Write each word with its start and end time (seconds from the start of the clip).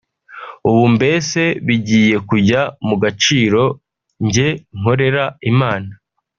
ubu 0.69 0.83
mbese 0.95 1.41
bigiye 1.65 2.15
kujya 2.29 2.61
mu 2.87 2.95
gaciro 3.03 3.63
njye 4.25 4.47
nkorera 4.77 5.25
Imana 5.51 5.91